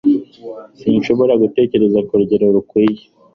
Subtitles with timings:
[0.79, 3.03] Sinshobora gutekereza kurugero rukwiye